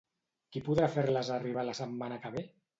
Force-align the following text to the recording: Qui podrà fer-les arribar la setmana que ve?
Qui 0.55 0.63
podrà 0.69 0.87
fer-les 0.95 1.31
arribar 1.37 1.69
la 1.71 1.79
setmana 1.83 2.21
que 2.27 2.37
ve? 2.39 2.49